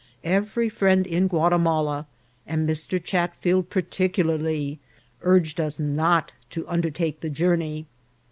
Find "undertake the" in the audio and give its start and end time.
6.67-7.29